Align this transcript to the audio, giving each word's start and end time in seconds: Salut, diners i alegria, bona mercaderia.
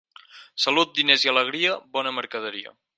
Salut, 0.63 0.95
diners 1.01 1.27
i 1.27 1.31
alegria, 1.35 1.77
bona 1.99 2.17
mercaderia. 2.21 2.79